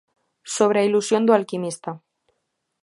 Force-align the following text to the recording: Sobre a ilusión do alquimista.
Sobre 0.55 0.77
a 0.79 0.87
ilusión 0.89 1.23
do 1.25 1.35
alquimista. 1.39 1.91